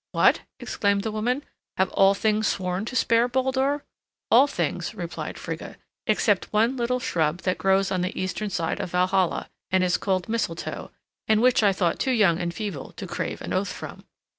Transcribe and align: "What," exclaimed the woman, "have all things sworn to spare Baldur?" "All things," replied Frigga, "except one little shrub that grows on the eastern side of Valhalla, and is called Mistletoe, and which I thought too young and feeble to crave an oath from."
"What," 0.13 0.41
exclaimed 0.59 1.03
the 1.03 1.11
woman, 1.11 1.43
"have 1.77 1.91
all 1.91 2.15
things 2.15 2.47
sworn 2.47 2.85
to 2.85 2.95
spare 2.95 3.27
Baldur?" 3.27 3.83
"All 4.31 4.47
things," 4.47 4.95
replied 4.95 5.37
Frigga, 5.37 5.75
"except 6.07 6.51
one 6.51 6.75
little 6.75 6.99
shrub 6.99 7.41
that 7.43 7.59
grows 7.59 7.91
on 7.91 8.01
the 8.01 8.19
eastern 8.19 8.49
side 8.49 8.79
of 8.79 8.89
Valhalla, 8.93 9.47
and 9.69 9.83
is 9.83 9.97
called 9.97 10.27
Mistletoe, 10.27 10.89
and 11.27 11.39
which 11.39 11.61
I 11.61 11.71
thought 11.71 11.99
too 11.99 12.09
young 12.13 12.39
and 12.39 12.51
feeble 12.51 12.93
to 12.93 13.05
crave 13.05 13.41
an 13.43 13.53
oath 13.53 13.71
from." 13.71 14.05